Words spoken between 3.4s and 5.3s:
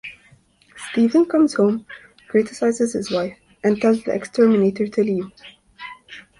and tells the exterminator to leave.